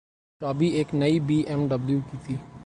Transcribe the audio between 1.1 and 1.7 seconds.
B M